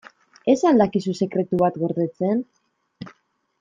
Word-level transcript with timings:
Ez 0.53 0.55
al 0.69 0.81
dakizu 0.83 1.13
sekretu 1.19 1.61
bat 1.63 1.79
gordetzen? 1.85 2.45